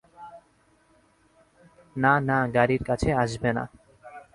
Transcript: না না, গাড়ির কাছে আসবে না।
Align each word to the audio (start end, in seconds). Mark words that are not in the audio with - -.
না 1.95 2.13
না, 2.27 2.37
গাড়ির 2.55 2.81
কাছে 2.83 3.09
আসবে 3.23 3.49
না। 3.57 3.63